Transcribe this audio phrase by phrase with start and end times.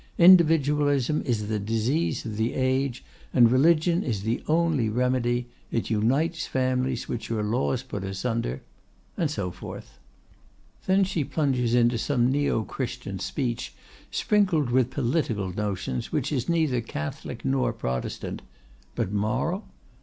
[0.17, 3.05] Individualism is the disease of the age,
[3.35, 8.63] and religion is the only remedy; it unites families which your laws put asunder,'
[9.15, 9.99] and so forth.
[10.87, 13.75] Then she plunges into some neo Christian speech
[14.09, 19.67] sprinkled with political notions which is neither Catholic nor Protestant—but moral?